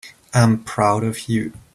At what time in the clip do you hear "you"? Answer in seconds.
1.29-1.53